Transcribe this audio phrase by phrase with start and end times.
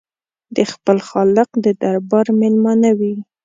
[0.55, 3.15] د خپل خالق د دربار مېلمانه وي.